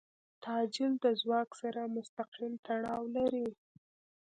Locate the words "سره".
1.61-1.81